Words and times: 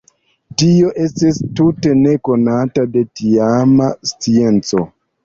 Tio 0.59 0.87
estis 1.03 1.35
tute 1.59 1.91
nekonata 1.99 2.87
de 2.97 3.05
tiama 3.21 3.91
scienco. 4.13 4.83